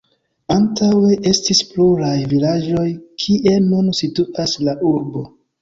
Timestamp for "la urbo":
4.67-5.29